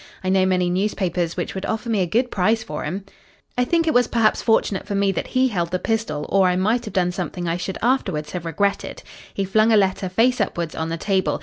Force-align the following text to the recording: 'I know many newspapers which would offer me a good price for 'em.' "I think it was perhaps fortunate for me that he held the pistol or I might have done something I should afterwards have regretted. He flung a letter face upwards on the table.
'I 0.23 0.29
know 0.29 0.45
many 0.47 0.67
newspapers 0.71 1.37
which 1.37 1.53
would 1.53 1.63
offer 1.67 1.87
me 1.87 1.99
a 2.01 2.07
good 2.07 2.31
price 2.31 2.63
for 2.63 2.83
'em.' 2.85 3.05
"I 3.55 3.63
think 3.63 3.85
it 3.85 3.93
was 3.93 4.07
perhaps 4.07 4.41
fortunate 4.41 4.87
for 4.87 4.95
me 4.95 5.11
that 5.11 5.27
he 5.27 5.49
held 5.49 5.69
the 5.69 5.77
pistol 5.77 6.25
or 6.29 6.47
I 6.47 6.55
might 6.55 6.85
have 6.85 6.93
done 6.95 7.11
something 7.11 7.47
I 7.47 7.57
should 7.57 7.77
afterwards 7.83 8.31
have 8.31 8.43
regretted. 8.45 9.03
He 9.31 9.45
flung 9.45 9.71
a 9.71 9.77
letter 9.77 10.09
face 10.09 10.41
upwards 10.41 10.73
on 10.73 10.89
the 10.89 10.97
table. 10.97 11.39